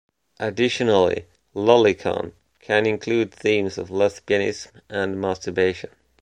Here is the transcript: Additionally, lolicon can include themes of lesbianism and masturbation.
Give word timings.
Additionally, 0.39 1.27
lolicon 1.53 2.31
can 2.59 2.87
include 2.87 3.31
themes 3.31 3.77
of 3.77 3.89
lesbianism 3.89 4.71
and 4.89 5.21
masturbation. 5.21 5.91